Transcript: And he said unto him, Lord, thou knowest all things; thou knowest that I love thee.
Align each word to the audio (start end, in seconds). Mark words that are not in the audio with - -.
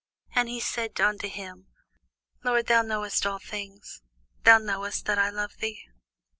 And 0.33 0.49
he 0.49 0.59
said 0.59 0.99
unto 0.99 1.27
him, 1.27 1.67
Lord, 2.43 2.65
thou 2.65 2.81
knowest 2.81 3.23
all 3.27 3.37
things; 3.37 4.01
thou 4.41 4.57
knowest 4.57 5.05
that 5.05 5.19
I 5.19 5.29
love 5.29 5.57
thee. 5.59 5.79